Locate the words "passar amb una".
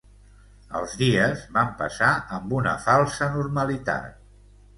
1.81-2.75